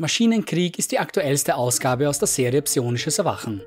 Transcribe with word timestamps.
Maschinenkrieg 0.00 0.78
ist 0.78 0.92
die 0.92 1.00
aktuellste 1.00 1.56
Ausgabe 1.56 2.08
aus 2.08 2.20
der 2.20 2.28
Serie 2.28 2.62
Psionisches 2.62 3.18
Erwachen. 3.18 3.62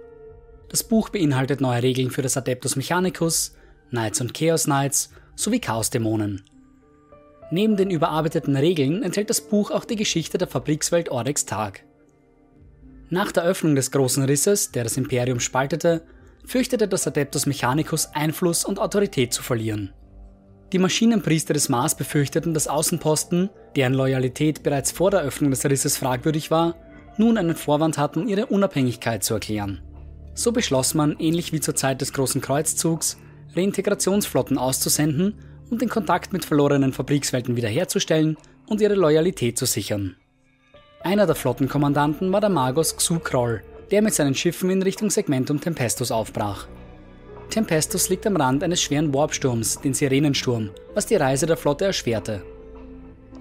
Das 0.69 0.81
Buch 0.81 1.09
beinhaltet 1.09 1.59
neue 1.59 1.83
Regeln 1.83 2.09
für 2.09 2.21
das 2.21 2.37
Adeptus 2.37 2.77
Mechanicus, 2.77 3.53
Knights 3.89 4.21
und 4.21 4.33
Chaos 4.33 4.63
Knights 4.63 5.11
sowie 5.35 5.59
Chaosdämonen. 5.59 6.45
Neben 7.51 7.75
den 7.75 7.91
überarbeiteten 7.91 8.55
Regeln 8.55 9.03
enthält 9.03 9.29
das 9.29 9.41
Buch 9.41 9.71
auch 9.71 9.83
die 9.83 9.97
Geschichte 9.97 10.37
der 10.37 10.47
Fabrikswelt 10.47 11.11
Oryx 11.11 11.45
Tag. 11.45 11.83
Nach 13.09 13.33
der 13.33 13.43
Öffnung 13.43 13.75
des 13.75 13.91
großen 13.91 14.23
Risses, 14.23 14.71
der 14.71 14.85
das 14.85 14.95
Imperium 14.95 15.41
spaltete, 15.41 16.01
fürchtete 16.45 16.87
das 16.87 17.05
Adeptus 17.07 17.45
Mechanicus 17.45 18.07
Einfluss 18.13 18.63
und 18.63 18.79
Autorität 18.79 19.33
zu 19.33 19.43
verlieren. 19.43 19.91
Die 20.71 20.79
Maschinenpriester 20.79 21.53
des 21.53 21.67
Mars 21.67 21.95
befürchteten, 21.95 22.53
dass 22.53 22.67
Außenposten, 22.67 23.49
deren 23.75 23.93
Loyalität 23.93 24.63
bereits 24.63 24.91
vor 24.91 25.11
der 25.11 25.21
Öffnung 25.21 25.51
des 25.51 25.65
Risses 25.65 25.97
fragwürdig 25.97 26.49
war, 26.49 26.75
nun 27.17 27.37
einen 27.37 27.55
Vorwand 27.57 27.97
hatten, 27.97 28.29
ihre 28.29 28.45
Unabhängigkeit 28.45 29.21
zu 29.23 29.33
erklären. 29.33 29.81
So 30.33 30.53
beschloss 30.53 30.93
man, 30.93 31.17
ähnlich 31.19 31.51
wie 31.51 31.59
zur 31.59 31.75
Zeit 31.75 31.99
des 31.99 32.13
Großen 32.13 32.39
Kreuzzugs, 32.39 33.17
Reintegrationsflotten 33.53 34.57
auszusenden, 34.57 35.35
um 35.69 35.77
den 35.77 35.89
Kontakt 35.89 36.31
mit 36.31 36.45
verlorenen 36.45 36.93
Fabrikswelten 36.93 37.57
wiederherzustellen 37.57 38.37
und 38.67 38.79
ihre 38.79 38.95
Loyalität 38.95 39.57
zu 39.57 39.65
sichern. 39.65 40.15
Einer 41.03 41.25
der 41.25 41.35
Flottenkommandanten 41.35 42.31
war 42.31 42.39
der 42.39 42.49
Magos 42.49 42.95
Xu 42.95 43.19
Kroll, 43.19 43.61
der 43.91 44.01
mit 44.01 44.13
seinen 44.13 44.35
Schiffen 44.35 44.69
in 44.69 44.81
Richtung 44.81 45.09
Segmentum 45.09 45.59
Tempestus 45.59 46.11
aufbrach. 46.11 46.67
Tempestus 47.51 48.07
liegt 48.07 48.25
am 48.25 48.37
Rand 48.37 48.63
eines 48.63 48.81
schweren 48.81 49.13
Warpsturms, 49.13 49.81
den 49.81 49.93
Sirenensturm, 49.93 50.69
was 50.93 51.05
die 51.05 51.17
Reise 51.17 51.45
der 51.45 51.57
Flotte 51.57 51.83
erschwerte. 51.83 52.41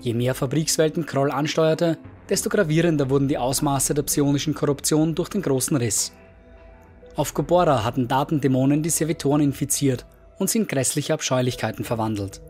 Je 0.01 0.15
mehr 0.15 0.35
Fabrikswelten 0.35 1.07
Kroll 1.07 1.31
ansteuerte, 1.31 1.97
desto 2.29 2.49
gravierender 2.49 3.09
wurden 3.09 3.29
die 3.29 3.39
Ausmaße 3.39 3.95
der 3.95 4.03
psionischen 4.03 4.53
Korruption 4.53 5.15
durch 5.15 5.29
den 5.29 5.43
großen 5.43 5.77
Riss. 5.77 6.13
Auf 7.15 7.35
Gobora 7.35 7.85
hatten 7.85 8.09
Datendämonen 8.09 8.83
die 8.83 8.91
Servitoren 8.91 9.43
infiziert 9.43 10.07
und 10.41 10.51
sie 10.51 10.59
in 10.59 10.67
grässliche 10.67 11.15
Abscheulichkeiten 11.15 11.85
verwandelt. 11.85 12.41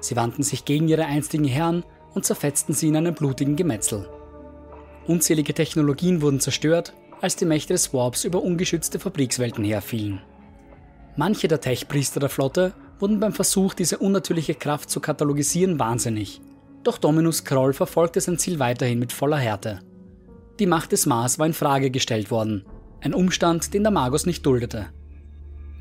Sie 0.00 0.16
wandten 0.16 0.42
sich 0.42 0.64
gegen 0.64 0.88
ihre 0.88 1.04
einstigen 1.04 1.46
Herren 1.46 1.84
und 2.14 2.24
zerfetzten 2.24 2.72
sie 2.72 2.88
in 2.88 2.96
einem 2.96 3.14
blutigen 3.14 3.56
Gemetzel. 3.56 4.08
Unzählige 5.06 5.52
Technologien 5.52 6.22
wurden 6.22 6.40
zerstört, 6.40 6.94
als 7.20 7.36
die 7.36 7.44
Mächte 7.44 7.74
des 7.74 7.92
Warps 7.92 8.24
über 8.24 8.42
ungeschützte 8.42 8.98
Fabrikswelten 8.98 9.64
herfielen. 9.64 10.22
Manche 11.18 11.48
der 11.48 11.60
Tech-Priester 11.60 12.20
der 12.20 12.28
Flotte 12.28 12.72
wurden 13.00 13.18
beim 13.18 13.32
Versuch, 13.32 13.74
diese 13.74 13.98
unnatürliche 13.98 14.54
Kraft 14.54 14.88
zu 14.88 15.00
katalogisieren, 15.00 15.80
wahnsinnig. 15.80 16.40
Doch 16.84 16.96
Dominus 16.96 17.42
Kroll 17.42 17.72
verfolgte 17.72 18.20
sein 18.20 18.38
Ziel 18.38 18.60
weiterhin 18.60 19.00
mit 19.00 19.12
voller 19.12 19.36
Härte. 19.36 19.80
Die 20.60 20.66
Macht 20.66 20.92
des 20.92 21.06
Mars 21.06 21.40
war 21.40 21.46
in 21.46 21.54
Frage 21.54 21.90
gestellt 21.90 22.30
worden, 22.30 22.64
ein 23.00 23.14
Umstand, 23.14 23.74
den 23.74 23.82
der 23.82 23.90
Magus 23.90 24.26
nicht 24.26 24.46
duldete. 24.46 24.86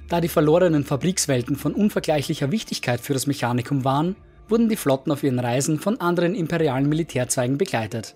Da 0.10 0.22
die 0.22 0.28
verlorenen 0.28 0.84
Fabrikswelten 0.84 1.56
von 1.56 1.76
unvergleichlicher 1.76 2.50
Wichtigkeit 2.52 3.00
für 3.00 3.14
das 3.14 3.28
Mechanikum 3.28 3.86
waren, 3.86 4.16
wurden 4.50 4.70
die 4.70 4.76
Flotten 4.76 5.12
auf 5.12 5.22
ihren 5.22 5.38
Reisen 5.38 5.78
von 5.78 6.02
anderen 6.02 6.34
imperialen 6.34 6.90
Militärzweigen 6.90 7.60
begleitet. 7.60 8.16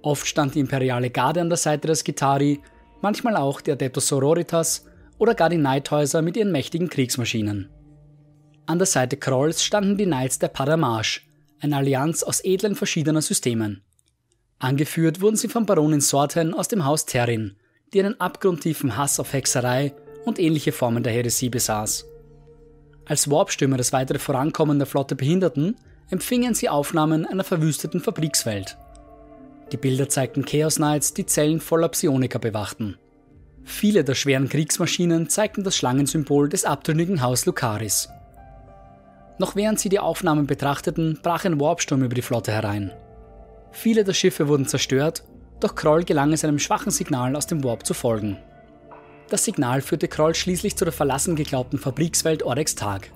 Oft 0.00 0.26
stand 0.26 0.54
die 0.54 0.60
imperiale 0.60 1.10
Garde 1.10 1.42
an 1.42 1.50
der 1.50 1.58
Seite 1.58 1.86
des 1.86 2.02
Gitari, 2.02 2.62
manchmal 3.02 3.36
auch 3.36 3.60
der 3.60 3.74
Adeptus 3.74 4.08
Sororitas 4.08 4.86
oder 5.18 5.34
gar 5.34 5.48
die 5.48 5.56
Neidhäuser 5.56 6.22
mit 6.22 6.36
ihren 6.36 6.52
mächtigen 6.52 6.88
Kriegsmaschinen. 6.88 7.70
An 8.66 8.78
der 8.78 8.86
Seite 8.86 9.16
Krolls 9.16 9.62
standen 9.62 9.96
die 9.96 10.04
Knights 10.04 10.38
der 10.38 10.48
Paramage, 10.48 11.20
eine 11.60 11.76
Allianz 11.76 12.22
aus 12.22 12.44
edlen 12.44 12.74
verschiedener 12.74 13.22
Systemen. 13.22 13.82
Angeführt 14.58 15.20
wurden 15.20 15.36
sie 15.36 15.48
von 15.48 15.66
Baronin 15.66 16.00
Sorten 16.00 16.54
aus 16.54 16.68
dem 16.68 16.84
Haus 16.84 17.06
Terrin, 17.06 17.56
die 17.92 18.00
einen 18.00 18.20
abgrundtiefen 18.20 18.96
Hass 18.96 19.20
auf 19.20 19.32
Hexerei 19.32 19.94
und 20.24 20.38
ähnliche 20.38 20.72
Formen 20.72 21.02
der 21.02 21.12
Häresie 21.12 21.50
besaß. 21.50 22.06
Als 23.04 23.30
Warpstürme 23.30 23.76
das 23.76 23.92
weitere 23.92 24.18
Vorankommen 24.18 24.78
der 24.78 24.86
Flotte 24.86 25.14
behinderten, 25.14 25.76
empfingen 26.10 26.54
sie 26.54 26.68
Aufnahmen 26.68 27.24
einer 27.24 27.44
verwüsteten 27.44 28.00
Fabrikswelt. 28.00 28.76
Die 29.72 29.76
Bilder 29.76 30.08
zeigten 30.08 30.44
Chaos 30.44 30.76
Knights, 30.76 31.14
die 31.14 31.26
Zellen 31.26 31.60
voller 31.60 31.88
Psioniker 31.88 32.38
bewachten. 32.38 32.96
Viele 33.66 34.04
der 34.04 34.14
schweren 34.14 34.48
Kriegsmaschinen 34.48 35.28
zeigten 35.28 35.64
das 35.64 35.76
Schlangensymbol 35.76 36.48
des 36.48 36.64
abtrünnigen 36.64 37.20
Haus 37.20 37.46
Lucaris. 37.46 38.08
Noch 39.38 39.56
während 39.56 39.80
sie 39.80 39.88
die 39.88 39.98
Aufnahmen 39.98 40.46
betrachteten, 40.46 41.18
brach 41.20 41.44
ein 41.44 41.60
Warpsturm 41.60 42.02
über 42.04 42.14
die 42.14 42.22
Flotte 42.22 42.52
herein. 42.52 42.92
Viele 43.72 44.04
der 44.04 44.14
Schiffe 44.14 44.46
wurden 44.46 44.66
zerstört, 44.66 45.24
doch 45.58 45.74
Kroll 45.74 46.04
gelang 46.04 46.32
es 46.32 46.44
einem 46.44 46.60
schwachen 46.60 46.92
Signal 46.92 47.34
aus 47.34 47.48
dem 47.48 47.64
Warp 47.64 47.84
zu 47.84 47.92
folgen. 47.92 48.38
Das 49.28 49.44
Signal 49.44 49.80
führte 49.80 50.06
Kroll 50.06 50.36
schließlich 50.36 50.76
zu 50.76 50.84
der 50.84 50.92
verlassen 50.92 51.34
geglaubten 51.34 51.78
Fabrikswelt 51.78 52.44
Oryx 52.44 52.76
Tag. 52.76 53.10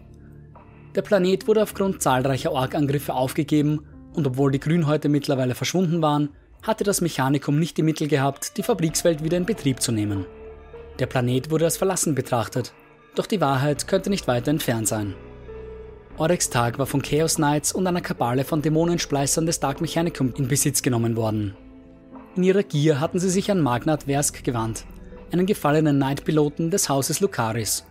Der 0.96 1.02
Planet 1.02 1.46
wurde 1.46 1.62
aufgrund 1.62 2.02
zahlreicher 2.02 2.50
Ork-Angriffe 2.50 3.14
aufgegeben 3.14 3.86
und 4.14 4.26
obwohl 4.26 4.50
die 4.50 4.60
Grünhäute 4.60 5.08
mittlerweile 5.08 5.54
verschwunden 5.54 6.02
waren, 6.02 6.30
hatte 6.64 6.82
das 6.82 7.00
Mechanikum 7.00 7.58
nicht 7.58 7.76
die 7.76 7.84
Mittel 7.84 8.08
gehabt, 8.08 8.56
die 8.56 8.64
Fabrikswelt 8.64 9.22
wieder 9.22 9.36
in 9.36 9.46
Betrieb 9.46 9.80
zu 9.80 9.92
nehmen. 9.92 10.26
Der 11.00 11.06
Planet 11.06 11.50
wurde 11.50 11.64
als 11.64 11.78
verlassen 11.78 12.14
betrachtet, 12.14 12.74
doch 13.14 13.26
die 13.26 13.40
Wahrheit 13.40 13.88
könnte 13.88 14.10
nicht 14.10 14.28
weiter 14.28 14.50
entfernt 14.50 14.86
sein. 14.86 15.14
Oryx 16.18 16.50
Tag 16.50 16.78
war 16.78 16.84
von 16.84 17.00
Chaos 17.00 17.36
Knights 17.36 17.72
und 17.72 17.86
einer 17.86 18.02
Kabale 18.02 18.44
von 18.44 18.60
Dämonenspleißern 18.60 19.46
des 19.46 19.60
Dark 19.60 19.80
Mechanicum 19.80 20.34
in 20.36 20.46
Besitz 20.46 20.82
genommen 20.82 21.16
worden. 21.16 21.56
In 22.36 22.42
ihrer 22.42 22.62
Gier 22.62 23.00
hatten 23.00 23.18
sie 23.18 23.30
sich 23.30 23.50
an 23.50 23.62
Magnat 23.62 24.02
Versk 24.02 24.44
gewandt, 24.44 24.84
einen 25.32 25.46
gefallenen 25.46 25.96
Knight-Piloten 25.96 26.70
des 26.70 26.90
Hauses 26.90 27.20
Lucaris. 27.20 27.86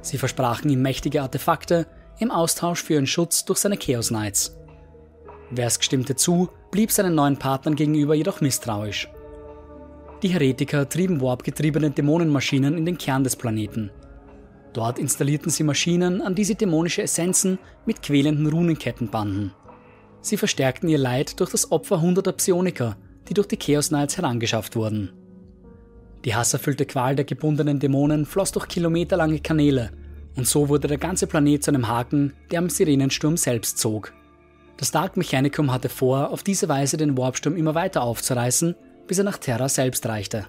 Sie 0.00 0.18
versprachen 0.18 0.70
ihm 0.70 0.82
mächtige 0.82 1.20
Artefakte 1.20 1.88
im 2.20 2.30
Austausch 2.30 2.84
für 2.84 2.92
ihren 2.92 3.08
Schutz 3.08 3.44
durch 3.44 3.58
seine 3.58 3.76
Chaos 3.76 4.08
Knights. 4.08 4.56
Versk 5.52 5.82
stimmte 5.82 6.14
zu, 6.14 6.48
blieb 6.70 6.92
seinen 6.92 7.16
neuen 7.16 7.38
Partnern 7.38 7.74
gegenüber 7.74 8.14
jedoch 8.14 8.40
misstrauisch. 8.40 9.08
Die 10.24 10.30
Heretiker 10.30 10.88
trieben 10.88 11.20
warpgetriebene 11.20 11.90
Dämonenmaschinen 11.90 12.78
in 12.78 12.86
den 12.86 12.96
Kern 12.96 13.24
des 13.24 13.36
Planeten. 13.36 13.90
Dort 14.72 14.98
installierten 14.98 15.50
sie 15.50 15.64
Maschinen, 15.64 16.22
an 16.22 16.34
die 16.34 16.44
sie 16.44 16.54
dämonische 16.54 17.02
Essenzen 17.02 17.58
mit 17.84 18.00
quälenden 18.00 18.46
Runenketten 18.46 19.10
banden. 19.10 19.52
Sie 20.22 20.38
verstärkten 20.38 20.88
ihr 20.88 20.96
Leid 20.96 21.38
durch 21.40 21.50
das 21.50 21.70
Opfer 21.70 22.00
hunderter 22.00 22.32
Psioniker, 22.32 22.96
die 23.28 23.34
durch 23.34 23.48
die 23.48 23.58
Chaos 23.58 23.88
Knights 23.88 24.16
herangeschafft 24.16 24.76
wurden. 24.76 25.12
Die 26.24 26.34
hasserfüllte 26.34 26.86
Qual 26.86 27.16
der 27.16 27.26
gebundenen 27.26 27.78
Dämonen 27.78 28.24
floss 28.24 28.50
durch 28.50 28.66
kilometerlange 28.66 29.40
Kanäle, 29.40 29.90
und 30.36 30.48
so 30.48 30.70
wurde 30.70 30.88
der 30.88 30.96
ganze 30.96 31.26
Planet 31.26 31.62
zu 31.62 31.70
einem 31.70 31.86
Haken, 31.86 32.32
der 32.50 32.60
am 32.60 32.70
Sirenensturm 32.70 33.36
selbst 33.36 33.76
zog. 33.76 34.14
Das 34.78 34.90
Dark 34.90 35.18
Mechanicum 35.18 35.70
hatte 35.70 35.90
vor, 35.90 36.30
auf 36.30 36.42
diese 36.42 36.70
Weise 36.70 36.96
den 36.96 37.18
Warpsturm 37.18 37.56
immer 37.56 37.74
weiter 37.74 38.02
aufzureißen, 38.02 38.74
bis 39.06 39.18
er 39.18 39.24
nach 39.24 39.38
Terra 39.38 39.68
selbst 39.68 40.06
reichte. 40.06 40.46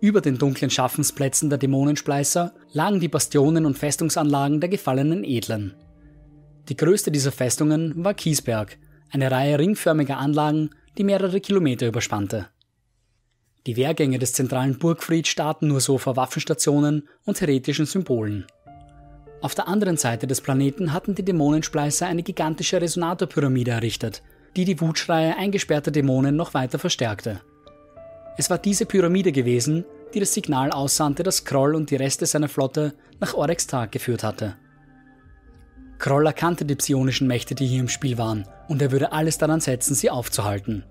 Über 0.00 0.20
den 0.20 0.36
dunklen 0.36 0.70
Schaffensplätzen 0.70 1.48
der 1.48 1.58
Dämonenspleißer 1.58 2.52
lagen 2.72 2.98
die 2.98 3.08
Bastionen 3.08 3.66
und 3.66 3.78
Festungsanlagen 3.78 4.60
der 4.60 4.68
gefallenen 4.68 5.22
Edlen. 5.22 5.74
Die 6.68 6.76
größte 6.76 7.10
dieser 7.12 7.32
Festungen 7.32 8.04
war 8.04 8.14
Kiesberg, 8.14 8.78
eine 9.10 9.30
Reihe 9.30 9.58
ringförmiger 9.58 10.18
Anlagen, 10.18 10.70
die 10.98 11.04
mehrere 11.04 11.40
Kilometer 11.40 11.86
überspannte. 11.86 12.48
Die 13.66 13.76
Wehrgänge 13.76 14.18
des 14.18 14.32
zentralen 14.32 14.78
Burgfried 14.78 15.28
starten 15.28 15.68
nur 15.68 15.80
so 15.80 15.98
vor 15.98 16.16
Waffenstationen 16.16 17.08
und 17.24 17.40
heretischen 17.40 17.86
Symbolen. 17.86 18.46
Auf 19.40 19.54
der 19.54 19.68
anderen 19.68 19.96
Seite 19.96 20.26
des 20.26 20.40
Planeten 20.40 20.92
hatten 20.92 21.14
die 21.14 21.24
Dämonenspleißer 21.24 22.06
eine 22.06 22.22
gigantische 22.22 22.80
Resonatorpyramide 22.80 23.70
errichtet, 23.70 24.22
die 24.56 24.64
die 24.64 24.80
Wutschreie 24.80 25.36
eingesperrter 25.36 25.90
Dämonen 25.90 26.36
noch 26.36 26.54
weiter 26.54 26.78
verstärkte. 26.78 27.40
Es 28.36 28.50
war 28.50 28.58
diese 28.58 28.86
Pyramide 28.86 29.32
gewesen, 29.32 29.84
die 30.14 30.20
das 30.20 30.34
Signal 30.34 30.70
aussandte, 30.70 31.22
dass 31.22 31.44
Kroll 31.44 31.74
und 31.74 31.90
die 31.90 31.96
Reste 31.96 32.26
seiner 32.26 32.48
Flotte 32.48 32.94
nach 33.20 33.34
Oryx 33.34 33.66
Tag 33.66 33.92
geführt 33.92 34.22
hatte. 34.22 34.56
Kroll 35.98 36.26
erkannte 36.26 36.64
die 36.64 36.74
psionischen 36.74 37.26
Mächte, 37.26 37.54
die 37.54 37.66
hier 37.66 37.80
im 37.80 37.88
Spiel 37.88 38.18
waren, 38.18 38.46
und 38.68 38.82
er 38.82 38.90
würde 38.90 39.12
alles 39.12 39.38
daran 39.38 39.60
setzen, 39.60 39.94
sie 39.94 40.10
aufzuhalten. 40.10 40.84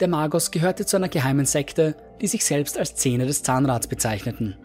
Der 0.00 0.08
Magos 0.08 0.50
gehörte 0.50 0.84
zu 0.86 0.96
einer 0.96 1.08
geheimen 1.08 1.46
Sekte, 1.46 1.96
die 2.20 2.26
sich 2.26 2.44
selbst 2.44 2.76
als 2.76 2.96
Zähne 2.96 3.26
des 3.26 3.42
Zahnrads 3.42 3.86
bezeichneten. 3.86 4.56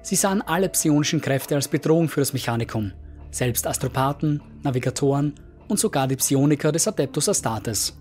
Sie 0.00 0.16
sahen 0.16 0.42
alle 0.42 0.68
psionischen 0.68 1.20
Kräfte 1.20 1.54
als 1.54 1.68
Bedrohung 1.68 2.08
für 2.08 2.20
das 2.20 2.32
Mechanikum, 2.32 2.92
selbst 3.30 3.66
Astropathen, 3.66 4.42
Navigatoren 4.62 5.34
und 5.68 5.78
sogar 5.78 6.08
die 6.08 6.16
Psioniker 6.16 6.72
des 6.72 6.88
Adeptus 6.88 7.28
Astartes. 7.28 7.96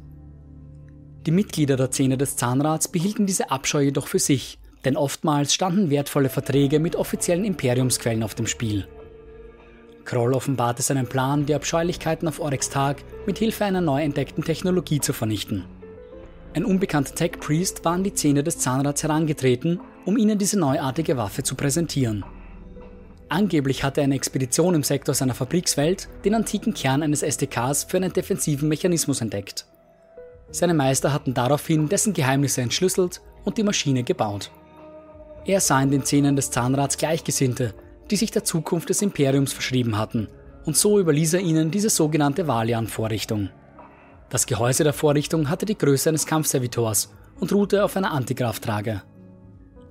Die 1.26 1.32
Mitglieder 1.32 1.76
der 1.76 1.92
Szene 1.92 2.18
des 2.18 2.36
Zahnrads 2.36 2.88
behielten 2.88 3.26
diese 3.26 3.52
Abscheu 3.52 3.82
jedoch 3.82 4.08
für 4.08 4.20
sich, 4.20 4.58
denn 4.86 4.98
oftmals 4.98 5.54
standen 5.54 5.90
wertvolle 5.90 6.30
Verträge 6.30 6.80
mit 6.80 6.96
offiziellen 6.96 7.46
Imperiumsquellen 7.46 8.24
auf 8.24 8.34
dem 8.34 8.48
Spiel. 8.48 8.88
Kroll 10.04 10.34
offenbarte 10.34 10.82
seinen 10.82 11.08
Plan, 11.08 11.46
die 11.46 11.54
Abscheulichkeiten 11.54 12.28
auf 12.28 12.40
Oryx 12.40 12.70
Tag 12.70 13.04
mit 13.28 13.38
Hilfe 13.38 13.66
einer 13.66 13.82
neu 13.82 14.02
entdeckten 14.02 14.44
Technologie 14.44 15.00
zu 15.00 15.14
vernichten. 15.14 15.66
Ein 16.54 16.66
unbekannter 16.66 17.16
Tech-Priest 17.16 17.86
war 17.86 17.94
an 17.94 18.04
die 18.04 18.14
Zähne 18.14 18.44
des 18.44 18.58
Zahnrads 18.58 19.04
herangetreten, 19.04 19.80
um 20.06 20.18
ihnen 20.18 20.38
diese 20.38 20.60
neuartige 20.60 21.16
Waffe 21.18 21.44
zu 21.44 21.56
präsentieren. 21.56 22.26
Angeblich 23.32 23.86
hatte 23.86 24.02
eine 24.02 24.16
Expedition 24.16 24.76
im 24.76 24.84
Sektor 24.84 25.16
seiner 25.16 25.34
Fabrikswelt 25.34 26.10
den 26.26 26.36
antiken 26.36 26.74
Kern 26.74 27.02
eines 27.02 27.24
SDKs 27.24 27.86
für 27.86 27.96
einen 27.96 28.12
defensiven 28.12 28.68
Mechanismus 28.68 29.22
entdeckt. 29.22 29.66
Seine 30.50 30.74
Meister 30.74 31.14
hatten 31.14 31.34
daraufhin 31.34 31.88
dessen 31.88 32.12
Geheimnisse 32.12 32.60
entschlüsselt 32.60 33.22
und 33.46 33.58
die 33.58 33.64
Maschine 33.64 34.04
gebaut. 34.04 34.52
Er 35.46 35.62
sah 35.62 35.82
in 35.82 35.92
den 35.92 36.04
Zähnen 36.04 36.36
des 36.36 36.52
Zahnrads 36.52 36.98
Gleichgesinnte, 36.98 37.74
die 38.12 38.18
sich 38.18 38.32
der 38.32 38.44
Zukunft 38.44 38.90
des 38.90 39.02
Imperiums 39.02 39.54
verschrieben 39.54 39.98
hatten, 39.98 40.28
und 40.66 40.76
so 40.76 41.00
überließ 41.00 41.36
er 41.36 41.40
ihnen 41.40 41.72
diese 41.72 41.90
sogenannte 41.90 42.50
Valian-Vorrichtung. 42.50 43.48
Das 44.30 44.46
Gehäuse 44.46 44.84
der 44.84 44.92
Vorrichtung 44.92 45.50
hatte 45.50 45.66
die 45.66 45.78
Größe 45.78 46.10
eines 46.10 46.26
Kampfservitors 46.26 47.14
und 47.40 47.54
ruhte 47.54 47.86
auf 47.86 47.96
einer 47.96 48.12
Antikrafttrage. 48.12 49.04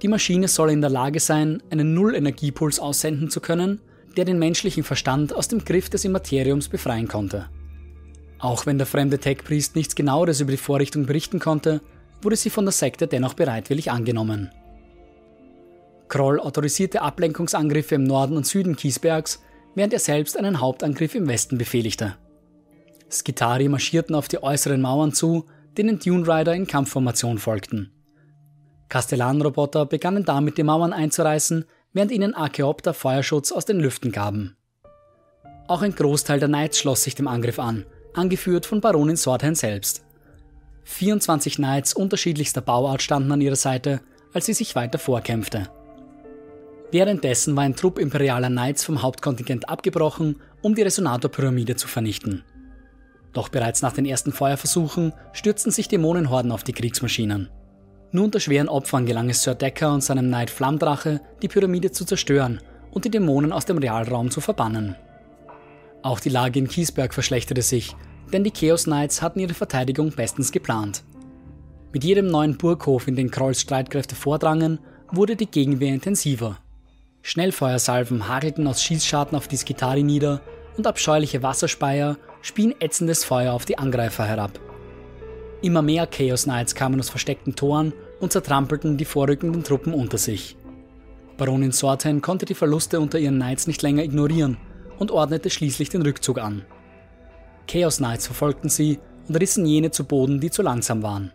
Die 0.03 0.09
Maschine 0.09 0.49
soll 0.49 0.71
in 0.71 0.81
der 0.81 0.91
Lage 0.91 1.21
sein, 1.21 1.63
einen 1.71 1.93
Null-Energiepuls 1.93 2.81
aussenden 2.81 3.31
zu 3.31 3.41
können, 3.41 3.81
der 4.17 4.25
den 4.25 4.39
menschlichen 4.39 4.83
Verstand 4.83 5.35
aus 5.35 5.49
dem 5.49 5.65
Griff 5.65 5.91
des 5.91 6.05
Immateriums 6.05 6.69
befreien 6.69 7.07
konnte. 7.07 7.49
Auch 8.39 8.65
wenn 8.65 8.79
der 8.79 8.87
fremde 8.87 9.19
Tech-Priest 9.19 9.77
nichts 9.77 9.95
genaueres 9.95 10.41
über 10.41 10.51
die 10.51 10.57
Vorrichtung 10.57 11.05
berichten 11.05 11.39
konnte, 11.39 11.83
wurde 12.23 12.37
sie 12.37 12.51
von 12.51 12.65
der 12.65 12.73
Sekte 12.73 13.07
dennoch 13.07 13.35
bereitwillig 13.35 13.91
angenommen. 13.91 14.51
Kroll 16.09 16.41
autorisierte 16.41 17.03
Ablenkungsangriffe 17.03 17.95
im 17.95 18.05
Norden 18.05 18.37
und 18.37 18.47
Süden 18.47 18.77
Kiesbergs, 18.77 19.43
während 19.75 19.93
er 19.93 20.01
selbst 20.01 20.37
einen 20.37 20.61
Hauptangriff 20.61 21.15
im 21.15 21.29
Westen 21.29 21.59
befehligte. 21.59 22.17
Skitari 23.11 23.69
marschierten 23.69 24.15
auf 24.15 24.29
die 24.29 24.43
äußeren 24.43 24.81
Mauern 24.81 25.13
zu, 25.13 25.45
denen 25.77 25.99
Dune 25.99 26.27
Rider 26.27 26.55
in 26.55 26.67
Kampfformation 26.67 27.39
folgten. 27.39 27.93
Kastellanroboter 28.91 29.87
begannen 29.87 30.27
damit 30.27 30.59
die 30.59 30.63
Mauern 30.63 30.93
einzureißen, 30.93 31.65
während 31.95 32.13
ihnen 32.13 32.35
Archeopter 32.35 32.93
Feuerschutz 32.93 33.53
aus 33.53 33.65
den 33.65 33.81
Lüften 33.81 34.13
gaben. 34.13 34.57
Auch 35.67 35.83
ein 35.83 35.95
Großteil 35.95 36.41
der 36.41 36.49
Knights 36.49 36.79
schloss 36.79 37.05
sich 37.05 37.15
dem 37.15 37.29
Angriff 37.29 37.59
an, 37.59 37.87
angeführt 38.13 38.67
von 38.67 38.81
Baronin 38.81 39.17
Swordhand 39.17 39.57
selbst. 39.57 40.05
24 40.85 41.57
Knights 41.57 41.95
unterschiedlichster 41.95 42.61
Bauart 42.61 43.03
standen 43.03 43.33
an 43.33 43.41
ihrer 43.41 43.57
Seite, 43.57 44.01
als 44.33 44.47
sie 44.47 44.53
sich 44.53 44.75
weiter 44.75 44.99
vorkämpfte. 44.99 45.71
Währenddessen 46.91 47.55
war 47.55 47.63
ein 47.63 47.77
Trupp 47.77 47.99
imperialer 47.99 48.49
Knights 48.49 48.85
vom 48.85 49.03
Hauptkontingent 49.03 49.69
abgebrochen, 49.69 50.41
um 50.61 50.75
die 50.75 50.83
Resonatorpyramide 50.83 51.77
zu 51.77 51.87
vernichten. 51.87 52.43
Doch 53.33 53.49
bereits 53.49 53.81
nach 53.81 53.93
den 53.93 54.07
ersten 54.07 54.33
Feuerversuchen 54.33 55.13
stürzten 55.33 55.71
sich 55.71 55.87
Dämonenhorden 55.87 56.51
auf 56.51 56.65
die 56.65 56.73
Kriegsmaschinen. 56.73 57.49
Nur 58.13 58.25
unter 58.25 58.41
schweren 58.41 58.69
Opfern 58.69 59.07
gelang 59.07 59.31
es 59.31 59.43
Sir 59.43 59.55
Decker 59.55 59.93
und 59.93 60.03
seinem 60.03 60.27
Knight 60.27 60.51
Flammdrache, 60.51 61.21
die 61.43 61.49
Pyramide 61.49 61.93
zu 61.93 62.05
zerstören 62.05 62.61
und 62.91 63.05
die 63.05 63.11
Dämonen 63.11 63.53
aus 63.53 63.67
dem 63.67 63.79
Realraum 63.79 64.31
zu 64.31 64.41
verbannen. 64.41 64.97
Auch 66.03 66.19
die 66.19 66.29
Lage 66.29 66.59
in 66.59 66.69
Kiesberg 66.69 67.15
verschlechterte 67.15 67.63
sich, 67.63 67.95
denn 68.33 68.43
die 68.43 68.51
Chaos 68.51 68.85
Knights 68.85 69.23
hatten 69.23 69.39
ihre 69.39 69.55
Verteidigung 69.55 70.11
bestens 70.11 70.51
geplant. 70.51 71.05
Mit 71.93 72.05
jedem 72.05 72.27
neuen 72.29 72.57
Burghof, 72.57 73.07
in 73.07 73.17
den 73.17 73.31
Krolls 73.31 73.61
Streitkräfte 73.61 74.15
vordrangen, 74.15 74.81
wurde 75.11 75.37
die 75.37 75.51
Gegenwehr 75.51 75.93
intensiver. 75.93 76.59
Schnellfeuersalven 77.23 78.29
hagelten 78.29 78.67
aus 78.67 78.83
Schießscharten 78.83 79.37
auf 79.37 79.47
die 79.47 79.57
Skitari 79.57 80.03
nieder 80.03 80.41
und 80.77 80.87
abscheuliche 80.87 81.43
Wasserspeier 81.43 82.17
spien 82.43 82.75
ätzendes 82.81 83.25
Feuer 83.25 83.53
auf 83.53 83.67
die 83.67 83.79
Angreifer 83.79 84.25
herab. 84.25 84.59
Immer 85.63 85.83
mehr 85.83 86.07
Chaos 86.07 86.45
Knights 86.45 86.75
kamen 86.75 86.99
aus 87.01 87.11
versteckten 87.11 87.55
Toren 87.55 87.93
und 88.19 88.33
zertrampelten 88.33 88.97
die 88.97 89.05
vorrückenden 89.05 89.63
Truppen 89.63 89.93
unter 89.93 90.17
sich. 90.17 90.57
Baronin 91.37 91.73
Sorten 91.73 92.23
konnte 92.23 92.47
die 92.47 92.55
Verluste 92.55 93.01
unter 93.01 93.19
ihren 93.19 93.37
Knights 93.37 93.67
nicht 93.67 93.83
länger 93.83 94.03
ignorieren 94.03 94.57
und 94.99 95.11
ordnete 95.11 95.51
schließlich 95.51 95.91
den 95.91 96.03
Rückzug 96.03 96.39
an. 96.39 96.65
Chaos 97.67 97.99
Knights 97.99 98.27
verfolgten 98.27 98.69
sie 98.69 98.99
und 99.29 99.37
rissen 99.37 99.67
jene 99.67 99.91
zu 99.91 100.05
Boden, 100.05 100.41
die 100.41 100.51
zu 100.51 100.63
langsam 100.63 101.03
waren. 101.03 101.33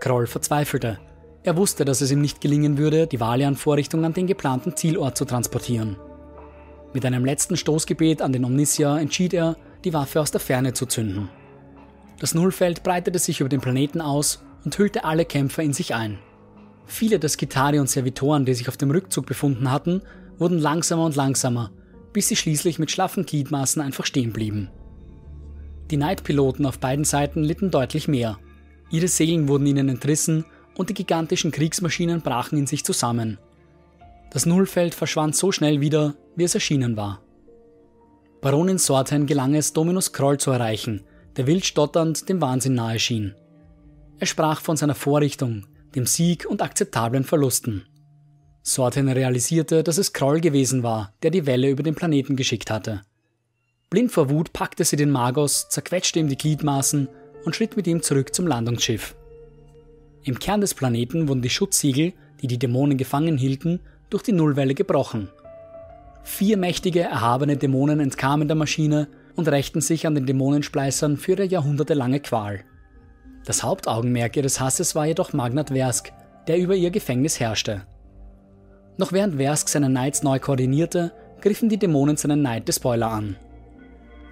Kroll 0.00 0.26
verzweifelte. 0.26 0.98
Er 1.42 1.56
wusste, 1.56 1.84
dass 1.84 2.00
es 2.00 2.10
ihm 2.10 2.20
nicht 2.20 2.40
gelingen 2.40 2.78
würde, 2.78 3.06
die 3.06 3.20
Valian-Vorrichtung 3.20 4.04
an 4.04 4.12
den 4.12 4.26
geplanten 4.26 4.76
Zielort 4.76 5.16
zu 5.16 5.24
transportieren. 5.24 5.96
Mit 6.92 7.06
einem 7.06 7.24
letzten 7.24 7.56
Stoßgebet 7.56 8.20
an 8.22 8.32
den 8.32 8.44
Omnisia 8.44 8.98
entschied 8.98 9.32
er, 9.34 9.56
die 9.84 9.94
Waffe 9.94 10.20
aus 10.20 10.32
der 10.32 10.40
Ferne 10.40 10.72
zu 10.72 10.86
zünden. 10.86 11.30
Das 12.20 12.34
Nullfeld 12.34 12.82
breitete 12.82 13.18
sich 13.18 13.40
über 13.40 13.48
den 13.48 13.62
Planeten 13.62 14.00
aus 14.00 14.44
und 14.64 14.76
hüllte 14.78 15.04
alle 15.04 15.24
Kämpfer 15.24 15.62
in 15.62 15.72
sich 15.72 15.94
ein. 15.94 16.18
Viele 16.84 17.18
der 17.18 17.30
Skitari 17.30 17.80
und 17.80 17.88
Servitoren, 17.88 18.44
die 18.44 18.52
sich 18.54 18.68
auf 18.68 18.76
dem 18.76 18.90
Rückzug 18.90 19.24
befunden 19.24 19.70
hatten, 19.70 20.02
wurden 20.38 20.58
langsamer 20.58 21.06
und 21.06 21.16
langsamer, 21.16 21.70
bis 22.12 22.28
sie 22.28 22.36
schließlich 22.36 22.78
mit 22.78 22.90
schlaffen 22.90 23.24
Gliedmaßen 23.24 23.80
einfach 23.80 24.04
stehen 24.04 24.32
blieben. 24.32 24.68
Die 25.90 25.96
Neidpiloten 25.96 26.66
auf 26.66 26.78
beiden 26.78 27.04
Seiten 27.04 27.42
litten 27.42 27.70
deutlich 27.70 28.06
mehr. 28.06 28.38
Ihre 28.90 29.08
Seelen 29.08 29.48
wurden 29.48 29.66
ihnen 29.66 29.88
entrissen 29.88 30.44
und 30.76 30.90
die 30.90 30.94
gigantischen 30.94 31.52
Kriegsmaschinen 31.52 32.20
brachen 32.20 32.58
in 32.58 32.66
sich 32.66 32.84
zusammen. 32.84 33.38
Das 34.30 34.46
Nullfeld 34.46 34.94
verschwand 34.94 35.34
so 35.34 35.52
schnell 35.52 35.80
wieder, 35.80 36.14
wie 36.36 36.44
es 36.44 36.54
erschienen 36.54 36.96
war. 36.96 37.22
Baronin 38.42 38.78
Sorten 38.78 39.26
gelang 39.26 39.54
es, 39.54 39.72
Dominus 39.72 40.12
Kroll 40.12 40.38
zu 40.38 40.50
erreichen, 40.50 41.02
der 41.36 41.46
wild 41.46 41.64
stotternd 41.64 42.28
dem 42.28 42.40
Wahnsinn 42.40 42.74
nahe 42.74 42.98
schien. 42.98 43.34
Er 44.18 44.26
sprach 44.26 44.60
von 44.60 44.76
seiner 44.76 44.94
Vorrichtung, 44.94 45.66
dem 45.94 46.06
Sieg 46.06 46.46
und 46.46 46.62
akzeptablen 46.62 47.24
Verlusten. 47.24 47.86
Sorten 48.62 49.08
realisierte, 49.08 49.82
dass 49.82 49.98
es 49.98 50.12
Kroll 50.12 50.40
gewesen 50.40 50.82
war, 50.82 51.14
der 51.22 51.30
die 51.30 51.46
Welle 51.46 51.70
über 51.70 51.82
den 51.82 51.94
Planeten 51.94 52.36
geschickt 52.36 52.70
hatte. 52.70 53.02
Blind 53.88 54.12
vor 54.12 54.30
Wut 54.30 54.52
packte 54.52 54.84
sie 54.84 54.96
den 54.96 55.10
Magos, 55.10 55.68
zerquetschte 55.68 56.20
ihm 56.20 56.28
die 56.28 56.36
Gliedmaßen 56.36 57.08
und 57.44 57.56
schritt 57.56 57.76
mit 57.76 57.86
ihm 57.86 58.02
zurück 58.02 58.34
zum 58.34 58.46
Landungsschiff. 58.46 59.16
Im 60.22 60.38
Kern 60.38 60.60
des 60.60 60.74
Planeten 60.74 61.28
wurden 61.28 61.42
die 61.42 61.50
Schutzsiegel, 61.50 62.12
die 62.42 62.46
die 62.46 62.58
Dämonen 62.58 62.98
gefangen 62.98 63.38
hielten, 63.38 63.80
durch 64.10 64.22
die 64.22 64.32
Nullwelle 64.32 64.74
gebrochen. 64.74 65.30
Vier 66.22 66.58
mächtige, 66.58 67.00
erhabene 67.00 67.56
Dämonen 67.56 68.00
entkamen 68.00 68.46
der 68.46 68.56
Maschine 68.56 69.08
und 69.36 69.48
rächten 69.48 69.80
sich 69.80 70.06
an 70.06 70.14
den 70.14 70.26
Dämonenspleißern 70.26 71.16
für 71.16 71.32
ihre 71.32 71.44
jahrhundertelange 71.44 72.20
Qual. 72.20 72.64
Das 73.44 73.62
Hauptaugenmerk 73.62 74.36
ihres 74.36 74.60
Hasses 74.60 74.94
war 74.94 75.06
jedoch 75.06 75.32
Magnat 75.32 75.70
Versk, 75.70 76.12
der 76.46 76.58
über 76.58 76.74
ihr 76.74 76.90
Gefängnis 76.90 77.40
herrschte. 77.40 77.86
Noch 78.96 79.12
während 79.12 79.36
Versk 79.36 79.68
seine 79.68 79.88
Knights 79.88 80.22
neu 80.22 80.38
koordinierte, 80.38 81.12
griffen 81.40 81.68
die 81.68 81.78
Dämonen 81.78 82.16
seinen 82.16 82.40
Knight 82.40 82.68
des 82.68 82.76
Spoiler 82.76 83.10
an. 83.10 83.36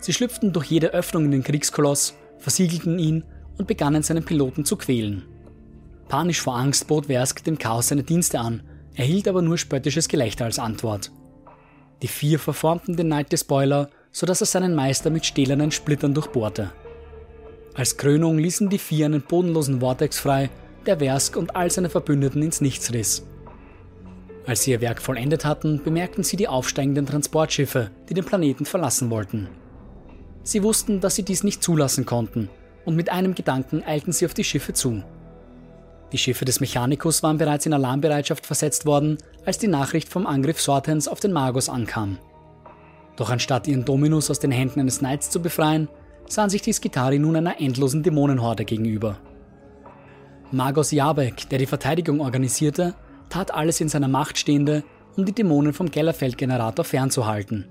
Sie 0.01 0.13
schlüpften 0.13 0.53
durch 0.53 0.67
jede 0.67 0.89
Öffnung 0.89 1.25
in 1.25 1.31
den 1.31 1.43
Kriegskoloss, 1.43 2.15
versiegelten 2.39 2.99
ihn 2.99 3.25
und 3.57 3.67
begannen 3.67 4.03
seinen 4.03 4.25
Piloten 4.25 4.65
zu 4.65 4.77
quälen. 4.77 5.25
Panisch 6.09 6.41
vor 6.41 6.57
Angst 6.57 6.87
bot 6.87 7.07
Versk 7.07 7.45
dem 7.45 7.59
Chaos 7.59 7.89
seine 7.89 8.05
Dienste 8.05 8.41
an, 8.41 8.63
erhielt 8.95 9.29
aber 9.29 9.43
nur 9.43 9.59
spöttisches 9.59 10.09
Gelächter 10.09 10.45
als 10.45 10.59
Antwort. 10.59 11.11
Die 12.03 12.09
vier 12.09 12.39
verformten 12.39 12.97
den 12.97 13.09
Knight 13.09 13.33
des 13.33 13.41
Spoiler, 13.41 13.91
sodass 14.13 14.41
er 14.41 14.47
seinen 14.47 14.75
Meister 14.75 15.11
mit 15.11 15.27
stählernen 15.27 15.71
Splittern 15.71 16.15
durchbohrte. 16.15 16.73
Als 17.75 17.97
Krönung 17.97 18.39
ließen 18.39 18.69
die 18.69 18.79
vier 18.79 19.07
einen 19.07 19.23
bodenlosen 19.23 19.81
Vortex 19.81 20.19
frei, 20.19 20.51
der 20.87 20.99
Versk 20.99 21.37
und 21.37 21.55
all 21.55 21.71
seine 21.71 21.91
Verbündeten 21.91 22.43
ins 22.43 22.61
Nichts 22.61 22.93
riss. 22.93 23.25
Als 24.47 24.63
sie 24.63 24.71
ihr 24.71 24.81
Werk 24.81 25.03
vollendet 25.03 25.45
hatten, 25.45 25.83
bemerkten 25.85 26.25
sie 26.25 26.37
die 26.37 26.49
aufsteigenden 26.49 27.07
Transportschiffe, 27.07 27.91
die 28.09 28.15
den 28.15 28.25
Planeten 28.25 28.65
verlassen 28.65 29.11
wollten. 29.11 29.49
Sie 30.43 30.63
wussten, 30.63 31.01
dass 31.01 31.15
sie 31.15 31.23
dies 31.23 31.45
nicht 31.45 31.63
zulassen 31.63 32.07
konnten, 32.07 32.49
und 32.87 32.97
mit 32.97 33.11
einem 33.11 33.35
Gedanken 33.35 33.83
eilten 33.85 34.13
sie 34.13 34.25
auf 34.25 34.33
die 34.33 34.45
Schiffe 34.45 34.73
zu. 34.73 35.03
Die 36.13 36.19
Schiffe 36.19 36.47
des 36.47 36.61
Mechanicus 36.61 37.23
waren 37.23 37.37
bereits 37.37 37.67
in 37.67 37.75
Alarmbereitschaft 37.75 38.47
versetzt 38.47 38.87
worden, 38.87 39.19
als 39.45 39.59
die 39.59 39.69
Nachricht 39.69 40.09
vom 40.09 40.27
Angriff 40.27 40.61
Sortens 40.61 41.07
auf 41.07 41.21
den 41.21 41.33
Magus 41.33 41.69
ankam. 41.69 42.19
Doch 43.19 43.31
anstatt 43.31 43.67
ihren 43.67 43.85
Dominus 43.85 44.31
aus 44.31 44.39
den 44.39 44.53
Händen 44.53 44.79
eines 44.79 45.01
Knights 45.01 45.29
zu 45.29 45.43
befreien, 45.43 45.89
sahen 46.29 46.51
sich 46.51 46.63
die 46.63 46.73
Skitari 46.73 47.19
nun 47.19 47.35
einer 47.35 47.61
endlosen 47.61 48.05
Dämonenhorde 48.05 48.65
gegenüber. 48.65 49.19
Magos 50.53 50.93
Jabek, 50.93 51.49
der 51.49 51.59
die 51.59 51.67
Verteidigung 51.67 52.21
organisierte, 52.21 52.95
tat 53.29 53.53
alles 53.53 53.81
in 53.81 53.89
seiner 53.89 54.07
Macht 54.07 54.39
Stehende, 54.39 54.85
um 55.17 55.25
die 55.25 55.33
Dämonen 55.33 55.73
vom 55.73 55.91
Gellerfeld-Generator 55.91 56.85
fernzuhalten. 56.85 57.67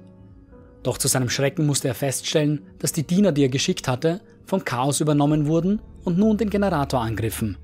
Doch 0.84 0.98
zu 0.98 1.08
seinem 1.08 1.30
Schrecken 1.30 1.66
musste 1.66 1.88
er 1.88 1.96
feststellen, 1.96 2.64
dass 2.80 2.92
die 2.92 3.08
Diener, 3.08 3.32
die 3.32 3.44
er 3.44 3.50
geschickt 3.50 3.88
hatte, 3.88 4.20
vom 4.46 4.66
Chaos 4.66 5.00
übernommen 5.00 5.48
wurden 5.48 5.82
und 6.04 6.18
nun 6.18 6.36
den 6.36 6.50
Generator 6.50 7.00
angriffen. 7.00 7.58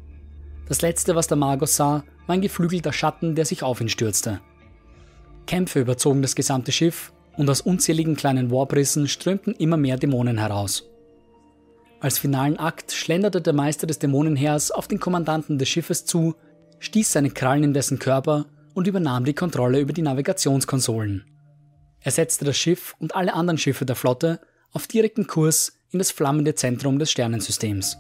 Das 0.70 0.82
letzte, 0.82 1.16
was 1.16 1.28
der 1.28 1.38
Magos 1.38 1.76
sah, 1.76 2.06
war 2.28 2.36
ein 2.36 2.42
geflügelter 2.42 2.94
Schatten, 2.94 3.36
der 3.36 3.44
sich 3.44 3.62
auf 3.62 3.82
ihn 3.82 3.90
stürzte. 3.90 4.40
Kämpfe 5.48 5.82
überzogen 5.82 6.22
das 6.22 6.36
gesamte 6.36 6.72
Schiff 6.72 7.12
und 7.38 7.50
aus 7.50 7.62
unzähligen 7.62 8.16
kleinen 8.16 8.52
Warbrissen 8.52 9.08
strömten 9.08 9.54
immer 9.54 9.78
mehr 9.78 9.98
Dämonen 9.98 10.38
heraus. 10.38 10.90
Als 12.00 12.20
finalen 12.20 12.58
Akt 12.58 12.92
schlenderte 12.92 13.42
der 13.42 13.54
Meister 13.54 13.88
des 13.88 14.00
Dämonenheers 14.00 14.72
auf 14.72 14.88
den 14.88 15.00
Kommandanten 15.00 15.58
des 15.58 15.70
Schiffes 15.70 16.06
zu, 16.06 16.36
stieß 16.80 17.14
seine 17.14 17.30
Krallen 17.30 17.64
in 17.64 17.74
dessen 17.74 17.98
Körper 17.98 18.46
und 18.74 18.88
übernahm 18.88 19.24
die 19.24 19.34
Kontrolle 19.34 19.80
über 19.80 19.94
die 19.94 20.02
Navigationskonsolen. 20.02 21.24
Er 22.02 22.12
setzte 22.12 22.44
das 22.44 22.58
Schiff 22.58 22.96
und 23.00 23.16
alle 23.16 23.34
anderen 23.34 23.58
Schiffe 23.58 23.86
der 23.86 23.96
Flotte 23.96 24.42
auf 24.72 24.88
direkten 24.88 25.28
Kurs 25.28 25.78
in 25.92 26.00
das 26.00 26.12
flammende 26.12 26.56
Zentrum 26.56 27.00
des 27.00 27.12
Sternensystems. 27.12 27.98